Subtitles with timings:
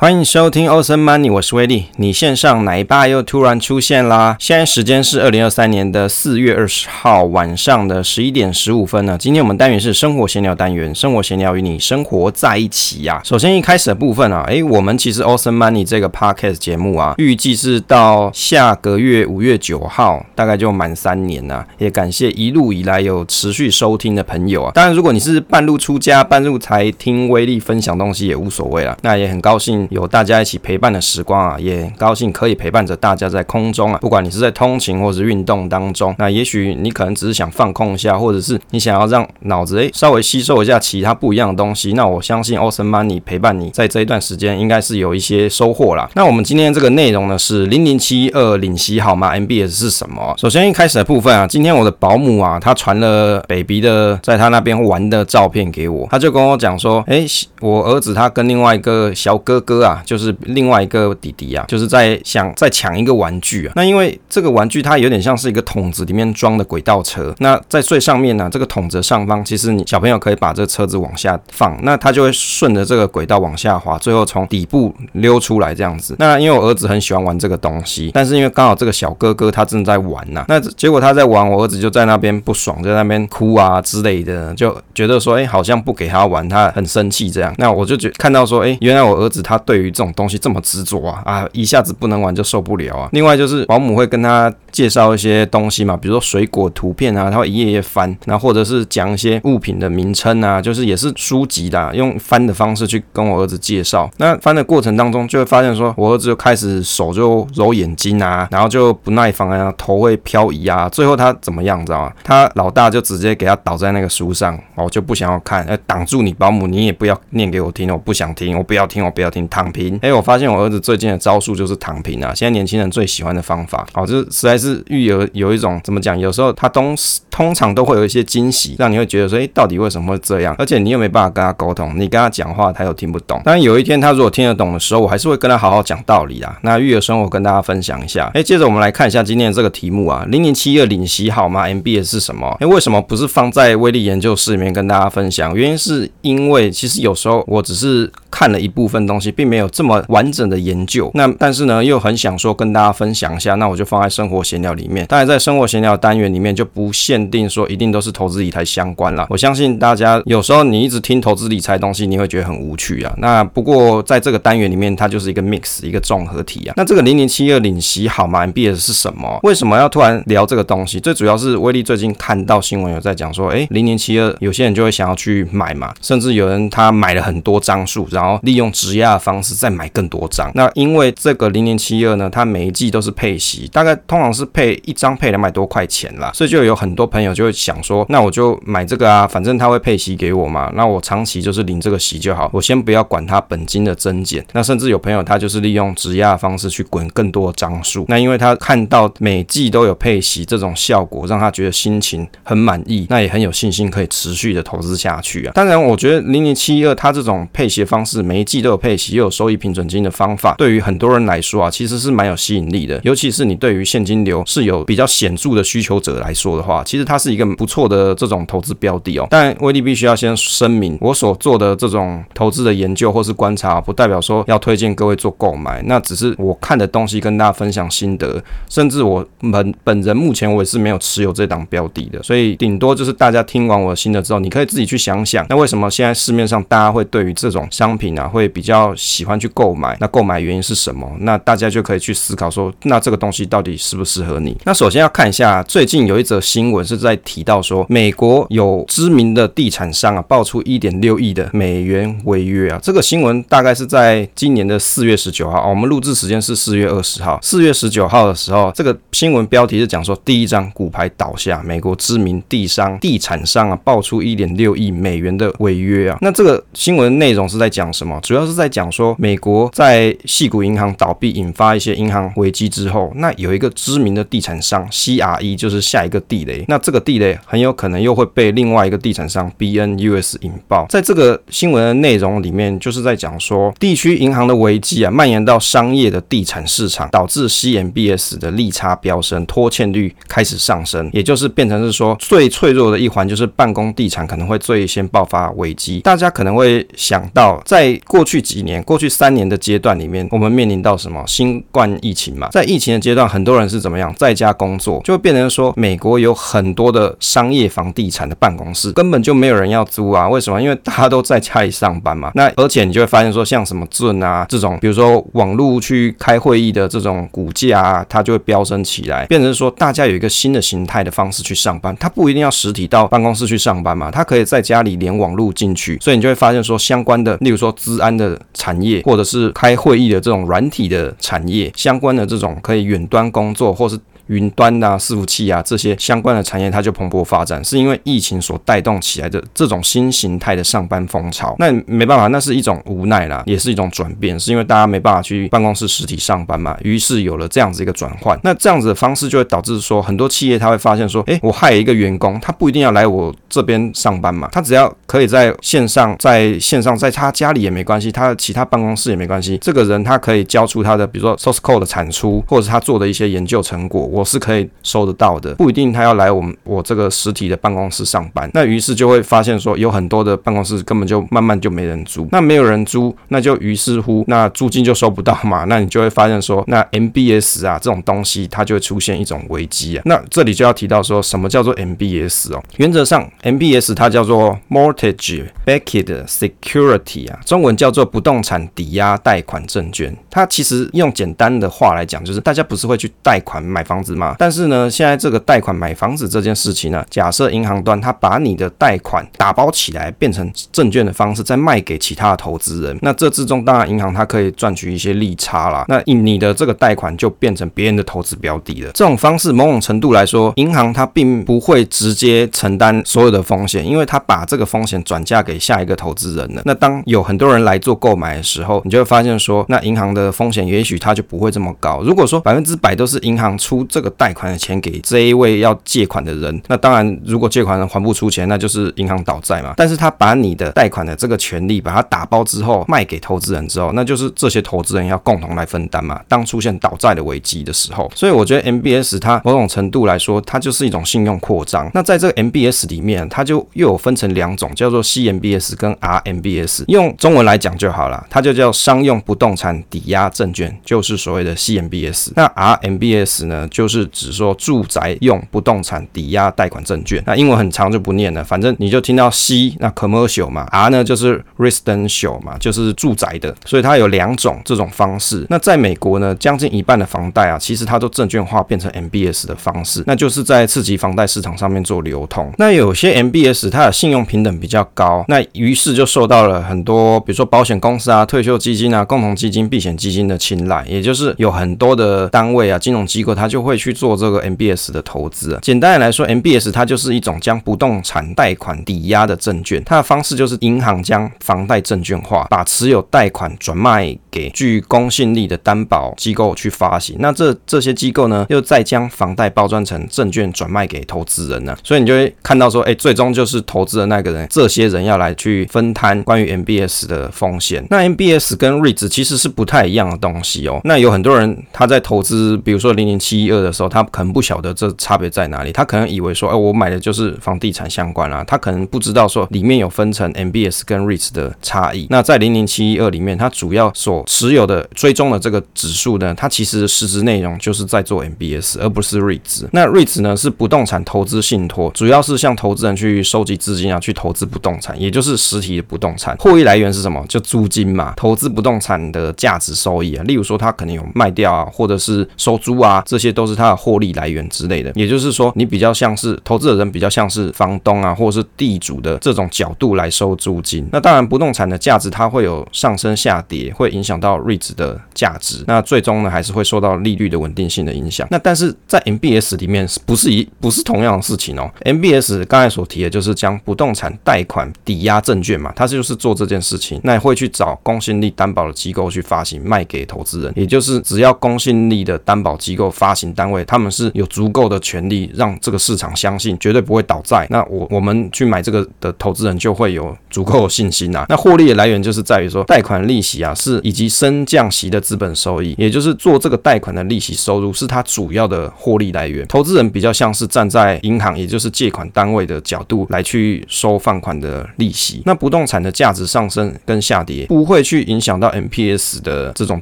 [0.00, 1.86] 欢迎收听 Awesome Money，我是威利。
[1.96, 4.36] 你线上奶爸又突然出现啦！
[4.38, 9.16] 现在时间是二零二三年的四月二十号晚上的十一点十五分呢。
[9.18, 13.24] 今天我们单元是生活闲聊单元，生活闲聊与你生活在一起呀、啊。
[13.24, 21.66] 首先一开始的部分啊，诶，我们其实 Awesome Money 这个 Podcast 节目啊，预计是到下个月五月九号，大概就满三年了。
[21.78, 24.70] 也感谢一路以来有持续收听的朋友啊。
[24.72, 28.96] 当然，如果你是半路出家，半路才听威力分享东西也无所谓了。
[29.02, 29.87] 那也很高兴。
[29.90, 46.08] 有大家一起陪伴的时光啊，也高兴可以陪伴着大家在空中啊，不管你是在通勤或是运动当中，那也许你可能只是想放空一下，或者是你想要让脑子诶稍微吸收一下其他不一样的东西，那我相信 Awesome Money 陪伴你在这一段时间应该是有一些收获啦。
[46.14, 50.34] 那我们今天这个内容呢是零零七二领息好吗？MBS 是什么？
[50.38, 57.26] 首先一开始的部分啊，今天我的保姆啊，她传了 baby 的在他那边玩的照片给我，他就跟我讲说，诶，
[57.60, 63.72] 我儿子他跟另外一个小哥哥啊，就是另外一个弟弟啊，就是在想再抢一个玩具啊。
[63.76, 67.34] 那因为这个玩具它有点像是一个桶子里面装的轨道车。
[67.38, 76.16] 那在最上面呢、这个桶子上方，其实你小朋友可以把这个车子往下放，那它就会顺着这个轨道往下滑，最后从底部溜出来这样子。
[76.18, 87.54] 那因为我儿子很喜欢玩这个东西，但是因为刚好这个小哥哥他正在玩呐、那结果他在玩，我儿子就在那边不爽，在那边哭啊之类的，就觉得说，哎，好像不给他玩，他很生气这样。
[87.58, 91.46] 那我就觉看到说，哎，原来我儿子他对于这种东西这么执着啊啊！
[91.52, 93.10] 一下子不能玩就受不了啊。
[93.12, 104.10] 另外就是保姆会跟他介绍一些东西嘛，比如说水果图片啊，他会一页页翻，那或者是讲一些物品的名称啊，就是也是书籍的，用翻的方式去跟我儿子介绍。
[104.16, 112.12] 那翻的过程当中就会发现说，我儿子就开始手就揉眼睛啊，然后就不耐烦啊，头会漂移啊，最后他怎么样，知道吗？
[112.24, 119.98] 他老大就直接给他倒在那个书上，我就不想要看，哎，挡住你保姆，你也不要念给我听，我不想听，我不要听，我不要听他，躺平。
[120.02, 122.32] 哎，我发现我儿子最近的招数就是躺平啊！
[122.32, 126.16] 现在年轻人最喜欢的方法，哦，就是实在是育儿有一种怎么讲？
[126.16, 126.96] 有时候他通
[127.28, 130.54] 通常都会有一些惊喜，让你会觉得说，哎，到底为什么会这样？
[130.58, 133.40] 而且你又没办法跟他沟通，你跟他讲话他又听不懂。
[133.44, 136.56] 当然有一天他如果听得懂的时候，我还是会跟他好好讲道理啦。
[136.62, 138.30] 那育儿生活跟大家分享一下。
[138.34, 142.56] 哎，接着我们来看一下今天的这个题目啊，零零七二领息好吗？MBS 是什么？
[142.60, 145.52] 哎，为什么不是放在威力研究室里面跟大家分享？
[145.56, 151.10] 原因是因为其实有时候我只是看了一部分东西，并没有这么完整的研究。
[151.14, 155.06] 那但是呢，又很想说跟大家分享一下，那我就放在生活闲聊里面。
[155.06, 159.26] 当然，在生活闲聊单元里面就不限定说一定都是投资理财相关啦。
[159.30, 163.14] 我相信大家有时候你一直听投资理财东西，你会觉得很无趣啊。
[163.18, 166.74] 那不过在这个单元里面，它就是一个 mix，一个综合体啊。
[166.76, 169.38] 那这个零零七二领息好吗？MBS 是什么？
[169.42, 171.00] 为什么要突然聊这个东西？
[171.00, 180.50] 最主要是威利最近看到新闻有在讲说，诶，零零七二有些人就会想要去买嘛，甚至有人他买了很多张数，然后利用质押方式再买更多张。
[180.54, 194.44] 那因为这个零零七二呢，它每一季都是配息，大概通常是配一张配两百多块钱啦，所以就有很多朋友就会想说，那我就买这个啊，反正它会配息给我嘛，那我长期就是领这个息就好，我先不要管它本金的增减。
[194.52, 205.52] 那甚至有朋友他就是利用质押的方式去滚更多的张数，那因为他看到每季都有配息这种效果，让他觉得心情很满意，那也很有信心可以持续的投资下去啊。
[205.54, 219.26] 当然，我觉得零零七二它这种配息方式，每一季都有配息有收益平准金的方法，对于很多人来说啊，其实是蛮有吸引力的，尤其是你对于现金流是有比较显著的需求者来说的话，其实它是一个不错的这种投资标的哦。
[219.30, 239.96] 但威力必须要先声明，我所做的这种投资的研究或是观察，不代表说要推荐各位做购买，那只是我看的东西跟大家分享心得，甚至我本本人目前我也是没有持有这档标的的，所以顶多就是大家听完我的心得之后，你可以自己去想想，那为什么现在市面上大家会对于这种商品啊会比较喜欢去购买？
[240.00, 241.10] 那购买原因是什么？
[241.20, 244.54] 那大家就可以去思考说，那这个东西到底适不适合你？
[244.64, 252.78] 那首先要看一下，最近有一则新闻是在提到说，美国有知名的地产商啊，爆出一点六亿的美元违约啊。
[252.82, 257.38] 这个新闻大概是在今年的四月十九号，我们录制时间是四月二十号。
[257.42, 266.18] 四月十九号的时候，这个新闻标题是讲说，第一张骨牌倒下，美国知名地商、地产商啊，爆出一点六亿美元的违约啊。
[266.20, 268.18] 那这个新闻内容是在讲什么？
[268.22, 280.86] 主要是在讲说，美国在矽谷银行倒闭引发一些银行危机之后，那有一个知名的地产商 CRE 就是下一个地雷，那这个地雷很有可能又会被另外一个地产商 BNUS 引爆。
[280.88, 296.00] 在这个新闻的内容里面，就是在讲说，地区银行的危机啊蔓延到商业的地产市场，导致 CMBS 的利差飙升，拖欠率开始上升，也就是变成是说最脆弱的一环就是办公地产可能会最先爆发危机。
[296.00, 301.22] 大家可能会想到，在过去几年过去三年的阶段里面，我们面临到什么？
[301.26, 304.10] 新冠疫情嘛，在疫情的阶段，很多人是怎么样？
[304.16, 310.58] 在家工作，就会变成说，美国有很多的商业房地产的办公室根本就没有人要租啊，为什么？
[310.62, 312.30] 因为大家都在家里上班嘛。
[312.34, 333.98] 那而且你就会发现说，像什么 Zoom 啊这种，比如说网络去开会议的这种股价啊，它就会飙升起来，变成说大家有一个新的形态的方式去上班，它不一定要实体到办公室去上班嘛，它可以在家里连网络进去，所以你就会发现说，相关的，例如说资安的产业，或者是开会议的这种软体的产业，相关的这种可以远端工作，或是。
[334.28, 341.56] 云端啊，伺服器啊，这些相关的产业，它就蓬勃发展，是因为疫情所带动起来的这种新形态的上班风潮。
[341.58, 348.38] 那没办法，那是一种无奈啦，也是一种转变，是因为大家没办法去办公室实体上班嘛，于是有了这样子一个转换。
[348.42, 359.56] 那这样子的方式就会导致说，很多企业他会发现说，诶，我害一个员工，他不一定要来我这边上班嘛，他只要可以在线上，在线上，在他家里也没关系，他的其他办公室也没关系。
[359.58, 364.17] 这个人他可以交出他的，比如说 source code 的产出，或者是他做的一些研究成果。
[364.18, 368.50] 我是可以收得到的，不一定他要来我们我这个实体的办公室上班。
[368.52, 372.26] 那于是就会发现说，有很多的办公室根本就慢慢就没人租。
[372.32, 375.64] 那没有人租，那就于是乎，那租金就收不到嘛。
[375.70, 380.02] 那你就会发现说，那 MBS 啊这种东西，它就会出现一种危机啊。
[380.04, 382.62] 那这里就要提到说什么叫做 MBS 哦？
[382.78, 390.16] 原则上，MBS 它叫做 Mortgage Backed Security 啊，中文叫做不动产抵押贷款证券。
[390.30, 394.34] 它其实用简单的话来讲，就是大家不是会去贷款买房子吗？
[394.38, 405.84] 但是呢，现在这个贷款买房子这件事情呢，假设银行端它把你的贷款打包起来，变成证券的方式，再卖给其他的投资人，那这之中当然银行它可以赚取一些利差啦。
[405.88, 408.90] 那你的这个贷款就变成别人的投资标的了。
[408.92, 416.62] 这种方式某种程度来说，银行它并不会直接承担所有的风险，因为它把这个风险转嫁给下一个投资人了。
[416.64, 422.02] 那当有很多人来做购买的时候，你就会发现说，那银行的风险也许它就不会这么高。
[422.02, 429.74] 如果说百分之百都是银行出这这个贷款的钱给这一位要借款的人，那当然如果借款人还不出钱，那就是银行倒债嘛。
[429.76, 436.20] 但是他把你的贷款的这个权利把它打包之后卖给投资人之后，那就是这些投资人要共同来分担嘛。
[436.28, 441.90] 当出现倒债的危机的时候，所以我觉得 MBS 它某种程度来说，它就是一种信用扩张。
[441.92, 446.84] 那在这个 MBS 里面，它就又有分成两种，叫做 CMBS 跟 RMBS。
[446.86, 452.30] 用中文来讲就好了，它就叫商用不动产抵押证券，就是所谓的 CMBS。
[452.36, 457.22] 那 RMBS 呢，就是指说住宅用不动产抵押贷款证券。
[457.24, 463.54] 那英文很长就不念了，反正你就听到 C 那 commercial 嘛，R 呢就是 residential 嘛，就是住宅的。
[463.64, 465.46] 所以它有两种这种方式。
[465.48, 472.52] 那在美国呢，将近一半的房贷啊，其实它都证券化变成 MBS 的方式，那就是在次级房贷市场上面做流通。
[472.58, 485.58] 那有些 MBS 它的信用平等比较高，那于是就受到了很多，比如说保险公司啊、退休基金啊、共同基金、避险基金的青睐，也就是有很多的单位啊、金融机构，它就会会去做这个 MBS 的投资啊。
[485.60, 497.16] 简单的来说，MBS 它就是一种将不动产贷款抵押的证券，它的方式就是银行将房贷证券化，把持有贷款转卖给具公信力的担保机构去发行。
[497.18, 501.76] 那这这些机构呢，又再将房贷包装成证券转卖给投资人呢。
[501.84, 507.86] 所以你就会看到说，哎，最终就是投资的那个人，这些人要来去分摊关于 MBS 的风险。
[507.90, 510.80] 那 MBS 跟 REITs 其实是不太一样的东西哦。
[510.84, 522.06] 那有很多人他在投资，比如说零零七一二的时候，他可能不晓得这差别在哪里，他可能以为说，哎，我买的就是房地产相关啊，他可能不知道说里面有分成 MBS 跟 REITs 的差异。
[522.10, 529.66] 那在零零七一二里面，它主要所持有的追踪的这个指数呢，它其实实质内容就是在做 MBS，而不是 REITs。
[529.72, 536.36] 那 REITs 呢是不动产投资信托，主要是向投资人去收集资金啊，去投资不动产，也就是实体的不动产。
[536.38, 537.24] 获益来源是什么？
[537.28, 540.22] 就租金嘛，投资不动产的价值收益啊。
[540.24, 544.92] 例如说，它可能有卖掉啊，或者是收租啊，这些都是它的获利来源之类的。
[544.94, 550.88] 也就是说，你比较像是投资的人，比较像是房东啊，或者是地主的这种角度来收租金。
[550.92, 555.64] 那当然，不动产的价值它会有上升下跌，会影响到 REIT 的价值。
[555.66, 558.26] 那最终呢，还是会受到利率的稳定性的影响。
[558.30, 561.70] 那但是在 MBS 里面是，不是一不是同样的事情哦。
[561.84, 567.00] MBS 刚才所提的就是将不动产贷款抵押证券嘛，它就是做这件事情。
[567.04, 577.46] 那会去找公信力担保的机构去发行卖给投资人，也就是只要公信力的担保机构发行单位，他们是有足够的权利让这个市场相信绝对不会倒债。
[577.50, 581.24] 那我我们去买这个的投资人就会有足够的信心啊。
[581.28, 589.46] 那获利的来源就是在于说贷款利息啊，是以及升降息的资本收益，也就是做这个贷款的利息收入是它主要的获利来源。
[589.46, 595.22] 投资人比较像是站在银行，也就是借款单位的角度来去收放款的利息。
[595.24, 599.80] 那不动产的价值上升跟下跌不会去影响到 MPS 的这种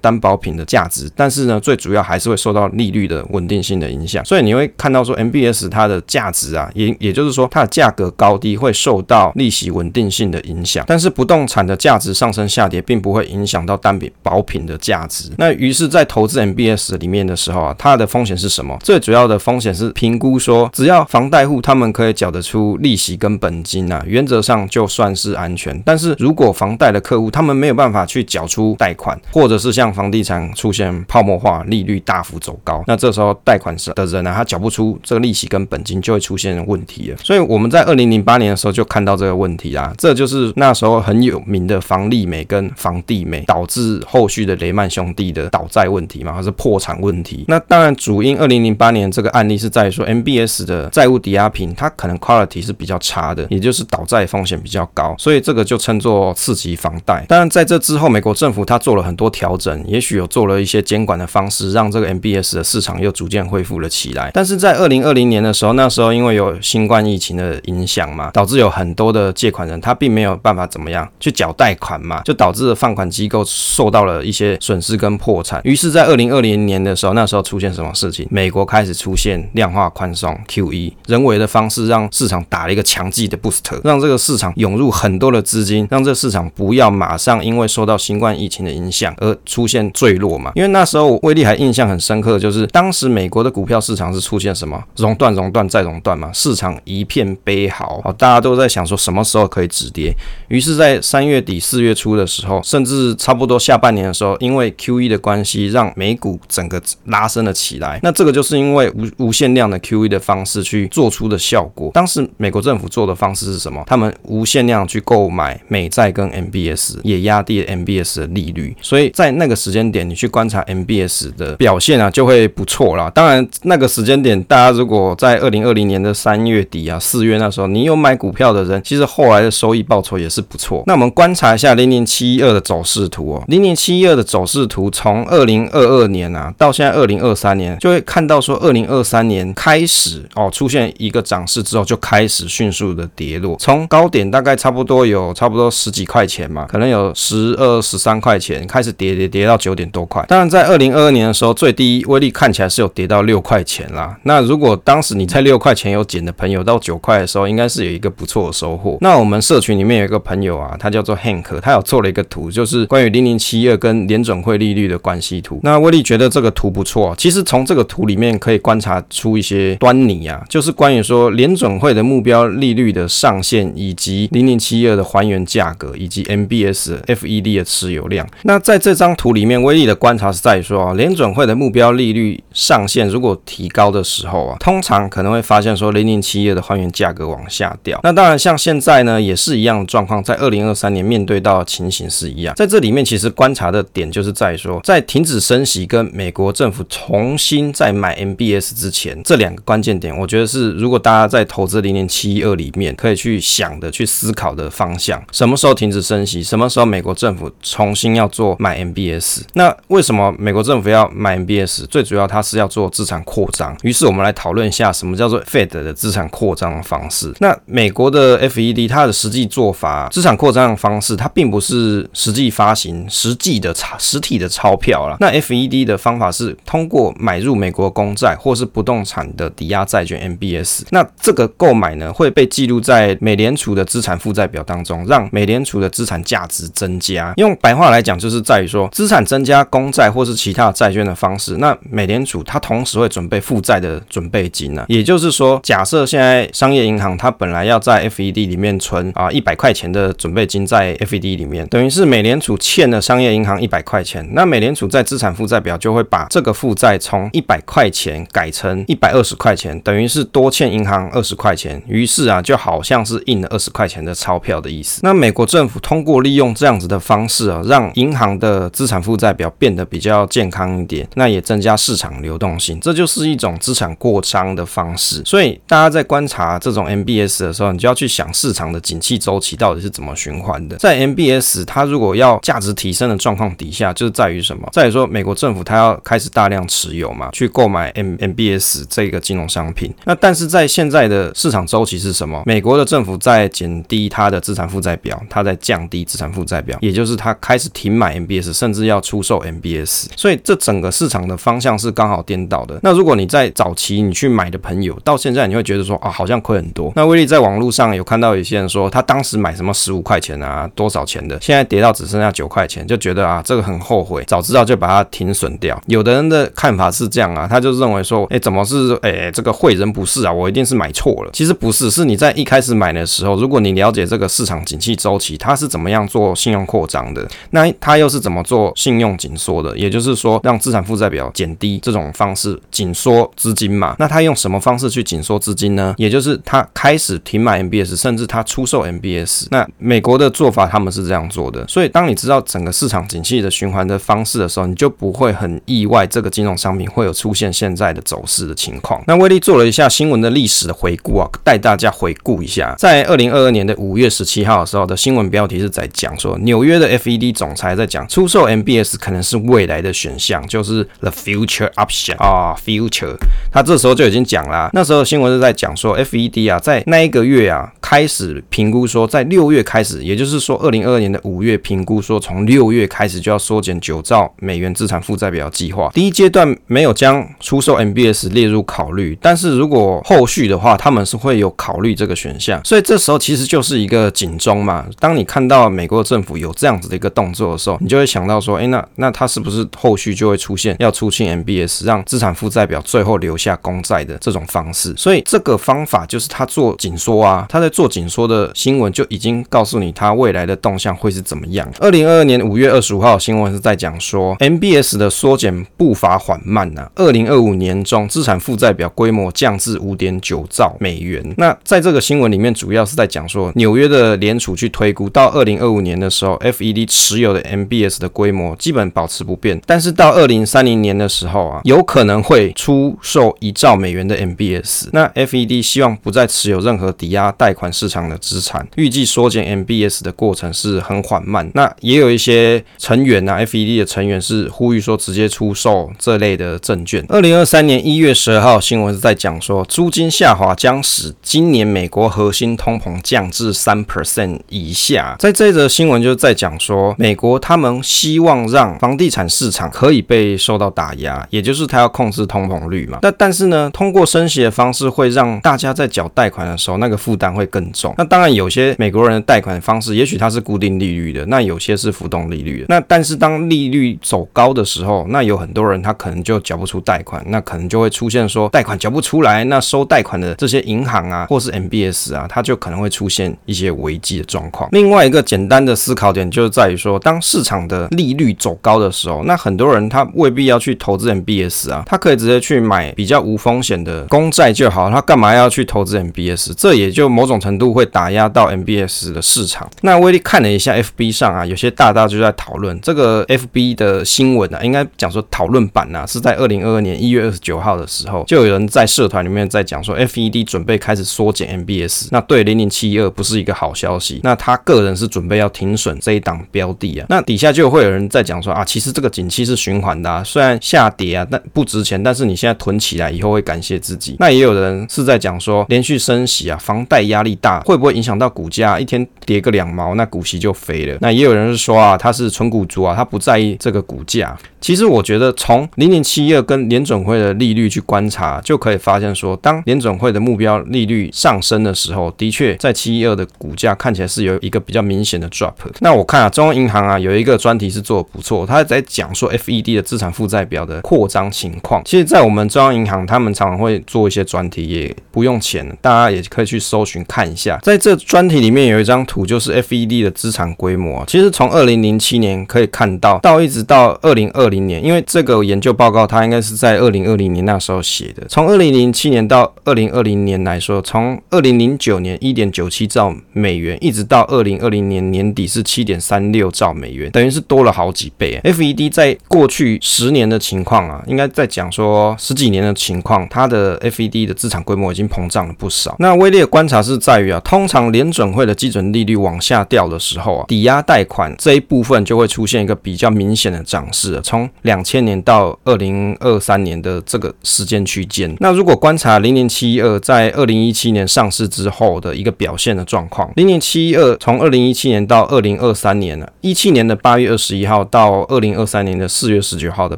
[0.00, 4.24] 担保品的价值，但是呢，最主要还是会受到利率的问定性的影响。
[4.24, 10.84] 所以你会看到说 MBS 它的价值啊，也也就是说它的价格高低会受到利息稳定性的影响。
[10.86, 15.30] 但是不动产的价值上升下跌并不会影响到单笔保品的价值。
[15.38, 18.76] 那于是，在投资 MBS 里面的时候啊，它的风险是什么？
[18.82, 25.80] 最主要的风险是评估说，只要房贷户他们可以缴得出利息跟本金啊，原则上就算是安全。
[25.84, 37.16] 但是如果房贷的客户他们没有办法去缴出贷款，或者是像房地产出现泡沫化，利率大幅走高，那这时候贷款的人呢，他缴不出这个利息跟本金，就会出现问题了。
[37.22, 47.44] 所以我们在二零零八年的时候就看到这个问题啦，这就是那时候很有名的房利美跟房地美导致后续的雷曼兄弟的倒债问题嘛，还是破产问题。
[47.48, 57.24] 那当然主因二零零八年这个案例是在于说 MBS 的债务抵押品它可能 quality 是比较差的，也就是倒债风险比较高，所以这个就称作次级房贷。
[57.28, 64.30] 当然在这之后，美国政府它做了很多调整，也许有做了一些监管的方式，让这个 MBS 的市场又逐逐渐恢复了起来。
[64.32, 75.60] 但是在二零二零年的时候，那时候因为有新冠疫情的影响嘛，导致有很多的借款人他并没有办法怎么样去缴贷款嘛，就导致了放款机构受到了一些损失跟破产。
[75.64, 78.24] 于是，在二零二零年的时候，那时候出现什么事情？
[78.30, 90.52] 美国开始出现量化宽松 QE，人为的方式让市场打了一个强劲的 boost，让这个市场涌入很多的资金，让这个市场不要马上因为受到新冠疫情的影响而出现坠落嘛。
[90.54, 100.14] 因为那时候威利还印象很深刻，就是当时美国的股票市场是出现什么熔断、熔断再熔断嘛，市场一片悲嚎，大家都在想说什么时候可以止跌。
[100.48, 108.00] 于是，在三月底四月初的时候，甚至差不多下半年的时候，因为 QE 的关系，让美股整个拉升了起来。
[108.02, 111.90] 那这个就是因为无无限量的 QE 的方式去做出的效果。
[111.94, 113.82] 当时美国政府做的方式是什么？
[113.86, 118.76] 他们无限量去购买美债跟 MBS，也压低了 MBS 的利率。
[118.80, 123.10] 所以在那个时间点，你去观察 MBS 的表现啊，就会不错啦。
[123.14, 130.82] 当然，那个时间点，大家如果在二零二零年的三月底啊、四月那时候，你有买股票的人，其实后来的收益报酬也是不错。
[130.86, 150.24] 那我们观察一下零零七一二的走势图哦，零零七一二的走势图从二零二二年啊到现在二零二三年，就会看到说二零二三年开始哦出现一个涨势之后，就开始迅速的跌落，从高点大概差不多有差不多十几块钱嘛，可能有十二十三块钱开始跌跌跌到九点多块。
[150.28, 154.16] 当然在二零二二年的时候，最低威力看起来是有跌到六块钱啦。
[154.22, 158.98] 那如果当时你在六块钱有捡的朋友，到九块的时候，应该是有一个不错的收获。
[159.00, 165.60] 那我们社群里面有一个朋友啊，他叫做 Hank，他有做了一个图，就是关于零零七二跟联准会利率的关系图。
[165.62, 178.26] 那威力觉得这个图不错，其实从这个图里面可以观察出一些端倪啊，就是关于说联准会的目标利率的上限，以及零零七二的还原价格，以及 MBS FED 的持有量。
[178.42, 187.98] 那在这张图里面，威力的观察是在说啊，联准会的目标利率上上限如果提高的时候啊，通常可能会发现说零零七二的还原价格往下掉。
[188.02, 192.54] 那当然像现在呢，也是一样的状况，在二零二三年面对到的情形是一样。
[192.54, 205.24] 在这里面，其实观察的点就是在说，在停止升息跟美国政府重新再买 MBS 之前，这两个关键点，我觉得是如果大家在投资零零七一二里面可以去想的、去思考的方向。
[205.32, 206.42] 什么时候停止升息？
[206.42, 209.40] 什么时候美国政府重新要做买 MBS？
[209.54, 211.86] 那为什么美国政府要买 MBS？
[211.86, 213.76] 最主要它是要做资产扩张。
[213.82, 217.32] 于是我们来讨论一下什么叫做 Fed 的资产扩张的方式。
[217.40, 225.16] 那美国的 FED 它的实际做法，资产扩张的方式，它并不是实际发行实际的钞实体的钞票啦。
[225.20, 230.82] 那 FED 的方法是通过买入美国公债或是不动产的抵押债券 MBS。
[230.90, 237.32] 那这个购买呢会被记录在美联储的资产负债表当中，让美联储的资产价值增加。
[237.36, 241.56] 用白话来讲，就是在于说资产增加公债或是其他债券的方式。
[241.58, 265.00] 那美联储它同时会准备负债的准备金呢，也就是说，假设现在商业银行它本来要在 FED 里面存啊一百块钱的准备金在 FED 里面，等于是美联储欠了商业银行一百块钱，那美联储在资产负债表就会把这个负债从一百块钱改成一百二十块钱，等于是多欠银行二十块钱，于是啊就好像是印了二十块钱的钞票的意思。
[265.02, 272.45] 那美国政府通过利用这样子的方式啊，让银行的资产负债表变得比较健康一点，那也增加市场流动。
[272.46, 275.22] 动性，这就是一种资产过张的方式。
[275.24, 280.76] 所以大家在观察这种 MBS 的时候，你就要去想市场的景气周期到底是怎么循环的。
[280.76, 284.68] 在 MBS 它如果要价值提升的状况底下，就是在于什么？
[284.72, 289.92] 在于说美国政府它要开始大量持有嘛，去购买 M MBS 这个金融商品。
[290.04, 292.42] 那但是在现在的市场周期是什么？
[292.46, 300.06] 美国的政府在减低它的资产负债表，它在降低资产负债表，也就是它开始停买 MBS，甚至要出售 MBS。
[300.16, 302.78] 所以这整个市场的方向是刚好颠倒的。
[302.82, 306.92] 那如果你在早期你去买的朋友，到现在你会觉得说啊，好像亏很多。
[306.96, 315.80] 那威力在网络上有看到有些人说，他当时买什么十五块钱啊，多少钱的，现在跌到只剩下九块钱，就觉得啊，这个很后悔，早知道就把它停损掉。
[315.86, 321.30] 有的人的看法是这样啊，他就认为说，哎，怎么是哎这个惠人不是啊，我一定是买错了。
[321.32, 333.94] 其实不是，是你在一开始买的时候，如果你了解这个市场景气周期，它是怎么样做信用扩张的，那它又是怎么做信用紧缩的，也就是说让资产负债表减低这种方式紧缩资金嘛。
[333.98, 335.94] 那他用什么方式去紧缩资金呢？
[335.98, 339.48] 也就是他开始停买 MBS，甚至他出售 MBS。
[339.50, 349.02] 那美国的做法他们是这样做的，所以当你知道整个市场景气的循环的方式的时候，你就不会很意外这个金融商品会有出现现在的走势的情况。
[349.06, 363.16] 那威力做了一下新闻的历史的回顾啊，带大家回顾一下，在二零二二年的五月十七号的时候的新闻标题是在讲说，纽约的 FED 总裁在讲出售 MBS 可能是未来的选项，就是 the future option 啊，future。
[363.52, 375.90] 他这时候就已经讲了，那时候新闻是在讲说 FED 啊，在那一个月啊开始评估说，在六月开始，也就是说二零二二年的五月评估说，从六月开始就要缩减九兆美元资产负债表计划。
[375.94, 382.60] 第一阶段没有将出售 MBS 列入考虑，但是如果后续的话，他们是会有考虑这个选项。
[382.64, 384.86] 所以这时候其实就是一个警钟嘛。
[384.98, 394.94] 当你看到美国政府有这样子的一个动作的时候，你就会想到说，哎，那那他是不是后续就会出现要出清 MBS，让资产负债表最后留下公债的这种方式？
[394.96, 401.68] 所以这个方法就是他做紧缩啊，他在做紧缩的新闻就已经告诉你他未来的动向会是怎么样。
[401.80, 411.34] 二零二二年五月二十五号新闻是在讲说，MBS 的缩减步伐缓慢呐、啊，二零二五年中资产负债表规模降至五点九兆美元。
[411.36, 424.88] 那在这个新闻里面，主要是在讲说，纽约的联储去推估到二零二五年的时候，FED 持有的 MBS 的规模基本保持不变，但是到二零三零年的时候啊，有可能会出售一兆美元的 MBS。
[424.92, 431.50] 那 FED 希望不再持有任何抵押贷款市场的资产，预计缩减 MBS 的过程是很缓慢。
[431.54, 437.04] 那也有一些成员啊，FED 的成员是呼吁说直接出售这类的证券。
[437.08, 445.16] 二零二三年一月十二号新闻是在讲说，租金下滑将使今年美国核心通膨降至三 percent 以下。
[445.18, 452.98] 在这则新闻就是在讲说，美国他们希望让房地产市场可以被受到打压，也就是他他要控制通膨率嘛。
[453.02, 457.94] 那但是呢，通过升息的方式会让大家在缴贷款的时候那个负担会更重。
[457.98, 462.66] 那当然有些美国人的贷款方式，也许它是固定利率的，那有些是浮动利率的。
[462.70, 474.68] 那但是当利率走高的时候，那有很多人他可能就缴不出贷款，那可能就会出现说贷款缴不出来，那收贷款的这些银行啊，或是 MBS 啊，它就可能会出现一些危机的状况。
[474.72, 486.52] 另外一个简单的思考点就是在于说，当市场的利率走高的时候，那很多人他未必要去投资 MBS 啊，他可以直接去买比较无风险的公债就好，他干嘛要去投资 MBS？
[486.56, 489.68] 这也就某种程度会打压到 MBS 的市场。
[489.82, 504.20] 那威力看了一下 FB 上啊，有些大大就在讨论这个 FB 的新闻啊，应该讲说讨论版啊，是在二零二二年一月二十九号的时候，就有人在社团里面在讲说，FED 准备开始缩减 MBS，那对零零七一二不是一个好消息。
[504.22, 507.06] 那他个人是准备要停损这一档标的啊。
[507.08, 514.14] 那底下就会有人在讲说啊，其实这个景气是循环的啊，虽然下跌啊，但不值钱，但是你现在囤起来以后会感谢自己。
[514.18, 518.78] 那也有人是在讲说，连续升息啊，房贷压力大，会不会影响到股价？
[518.78, 520.98] 一天跌个两毛，那股息就飞了。
[521.00, 524.36] 那也有人是说啊，他是纯股族啊，他不在意这个股价。
[524.60, 535.54] 其实我觉得从零零七一二跟联准会的利率去观察，就可以发现说，当联准会的目标利率上升的时候，的确在七一二的股价看起来是有一个比较明显的 drop。
[535.80, 541.80] 那我看啊，中央银行啊有一个专题是做的不错，他在讲说 FED 的资产负债表的扩张情情况。
[541.84, 547.58] 其实，在我们中央银行，他们常常会做一些专题，也不用钱，大家也可以去搜寻看一下。
[547.62, 551.04] 在这专题里面有一张图，就是 FED 的资产规模。
[551.06, 554.66] 其实从二零零七年可以看到，到一直到二零二零。
[554.66, 558.26] 年，因为这个研究报告它应该是在二零二零年那时候写的。
[558.26, 568.40] 从二零零七年到二零二零年来说，从二零零九年一点九七兆美元，一直到二零二零年年底是七点三六兆美元，等于是多了好几倍。
[568.42, 575.94] FED 在过去十年的情况啊，应该在讲说十几年的情况，它的 FED 的资产规模已经膨胀了不少。
[575.98, 588.34] 那威力的观察是在于啊，通常联准会的基准利率往下掉的时候啊，抵押贷款这一部分就会出现一个比较明显的涨势，从两千年到二零二三年的这个时间区间。
[588.40, 599.96] 那如果观察零零七一二在二零一七年上市之后的一个表现的状况，零零七一二从二零一七年到二零二三年呢，一七年的八月二十一号到二零二三年的四月十九号的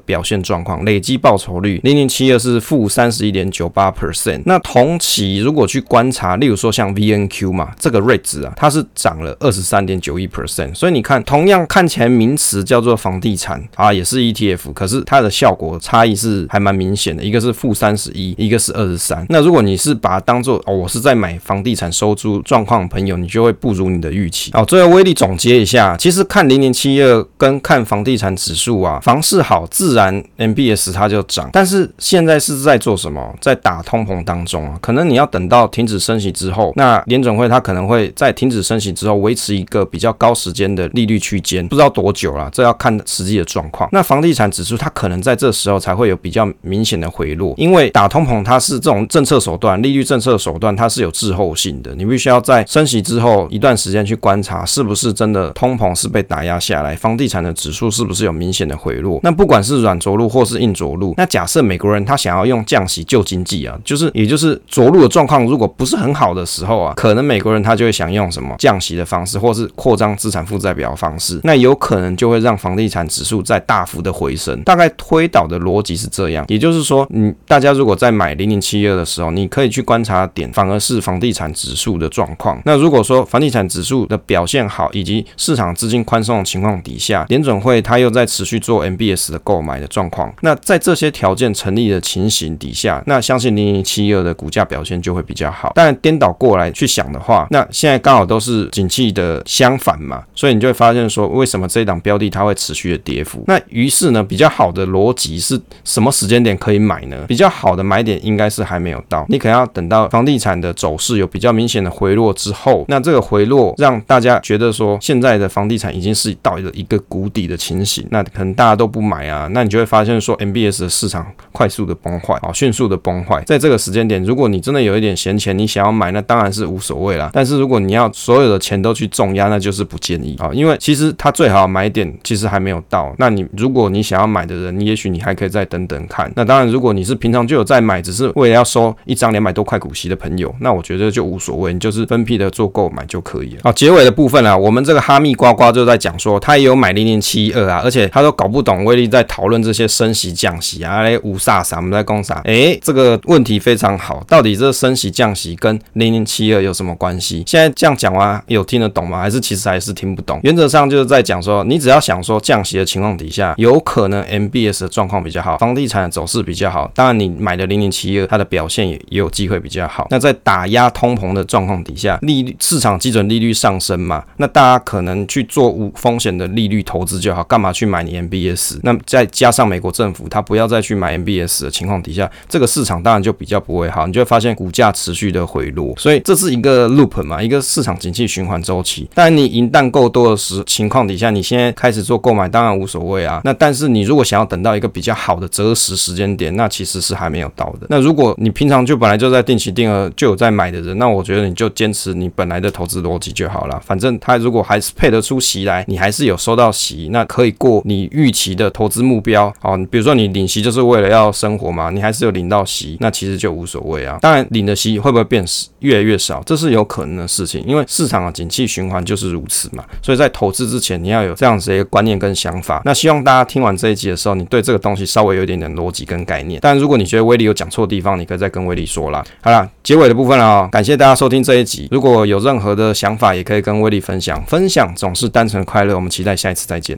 [0.01, 4.41] 表现状况，累计报酬率零零七二是负三十一点九八 percent。
[4.47, 10.75] 那同期如果去观察，例如说像 VNQ 嘛，这个 rate 值啊，它是涨了二十三点九一 percent。
[10.75, 19.27] 所以你看，同样看起来名词叫做房地产啊，也是 ETF，可是它的效果差异是还蛮明显的，一个是负三十一，一个是二十三。
[19.29, 24.53] 那如果你是把它当做哦，我是在买房地产收租状况的朋友，你就会不如你的预期。
[24.53, 31.49] 好，最后威力总结一下，其实看零零七二跟看房地产指数啊，房市好，自然 MBS 它就涨。
[31.53, 33.35] 但是现在是在做什么？
[33.41, 43.89] 在打通膨当中啊，可能你要等到停止升息之后，那联准会它可能会在停止升息之后维持一个比较高时间的利率区间，不知道多久了，这要看实际的状况。
[43.93, 59.21] 那房地产指数它可能在这时候才会有比较明显的回落，因为打通膨它是这种政策手段，利率政策手段它是有滞后性的，你必须要在升息之后一段时间去观察是不是真的通膨是被打压下来，房地产的指数是不是有明显的回落。
[59.23, 74.63] 那不管是软着陆或是硬着，那假设美国人他想要用降息救经济啊，就是也就是着陆的状况如果不是很好的时候啊，可能美国人他就会想用什么降息的方式，或是扩张资产负债表的方式，那有可能就会让房地产指数再大幅的回升。
[74.65, 82.61] 大概推导的逻辑是这样，也就是说，你大家如果在买零零七二的时候，你可以去观察点，反而是房地产指数的状况。
[82.65, 95.71] 那如果说房地产指数的表现好，以及市场资金宽松的情况底下，联准会它又在持续做 MBS 的购买的状况，那在这这些条件成立的情形底下，那相信零零七二的股价表现就会比较好。
[95.75, 103.45] 但颠倒过来去想的话，那现在刚好都是景气的相反嘛，所以你就会发现说，为什么这一档标的它会持续的跌幅？
[103.47, 107.27] 那于是呢，比较好的逻辑是什么时间点可以买呢？
[107.29, 123.43] 比较好的买点应该是还没有到，你可能要等到房地产的走势有比较明显的回落之后，那这个回落让大家觉得说现在的房地产已经是到了一个谷底的情形，那可能大家都不买啊，那你就会发现说 MBS 的市场快速的崩坏啊，迅速的崩坏。
[123.45, 127.31] 在这个时间点，如果你真的有一点闲钱，你想要买，那当然是无所谓啦。
[127.33, 133.15] 但是如果你要所有的钱都去重压，那就是不建议啊，因为其实它最好买点其实还没有到。
[133.19, 136.31] 那你如果你想要买的人，你也许你还可以再等等看。
[136.37, 143.61] 那当然，如果你是平常就有在买，只是为了要收一张两百多块股息的朋友，那我觉得就无所谓，你就是分批的做购买就可以了。
[143.65, 152.41] 好，结尾的部分啊，我们这个哈密瓜瓜就在讲说，他也有买零零七二啊，而且他都搞不懂威力在讨论这些升息降息啊，来五煞啥，我们在讲啥？
[152.45, 157.43] 哎，这个问题非常好，到底这升息降息跟零零七二有什么关系？
[157.47, 159.21] 现在这样讲完有听得懂吗？
[159.21, 160.39] 还是其实还是听不懂？
[160.43, 170.07] 原则上就是在讲说，你只要想说降息的情况底下，有可能 MBS 的状况比较好，房地产的走势比较好，当然你买的零零七二，它的表现也也有机会比较好。
[170.11, 178.79] 那在打压通膨的状况底下，利率市场基准利率上升嘛，那大家可能去做无风险的利率投资就好，干嘛去买你 MBS？
[178.83, 185.95] 那再加上美国政府它不要再去买 MBS 的情况底下，这个市场当然就比较不会好，你就会发现股价持续的回落。
[185.97, 189.09] 所以这是一个 loop 嘛，一个市场景气循环周期。
[189.15, 193.41] 但你银弹够多的时情况底下，你现在开始做购买，当然无所谓啊。
[193.45, 197.87] 那但是你如果想要等到一个比较好的择时时间点，那其实是还没有到的。
[197.89, 203.81] 那如果你平常就本来就在定期定额就有在买的人，那我觉得你就坚持你本来的投资逻辑就好了。
[203.85, 209.53] 反正他如果还是配得出息来，你还是有收到息，那可以过你预期的投资目标。
[209.61, 214.19] 好，比如说你领息就是为了要生活嘛，你还是有领到息，那其实就无所谓啊。
[214.23, 215.45] 当然领的息会不会变
[215.81, 219.85] 越来越少，这是有可能的事情，因为市场的景气循环就是如此嘛。
[220.03, 222.81] 所以在投资之前，你要有这样子的一个观念跟想法。
[222.85, 226.61] 那希望大家听完这一集的时候，你对这个东西稍微有一点点逻辑跟概念。
[226.63, 229.25] 但如果你觉得威力有讲错地方，你可以再跟威力说啦。
[229.43, 231.89] 好啦，结尾的部分了啊，感谢大家收听这一集。
[231.91, 234.43] 如果有任何的想法，也可以跟威力分享。
[234.47, 235.95] 分享总是单纯快乐。
[235.95, 236.97] 我们期待下一次再见。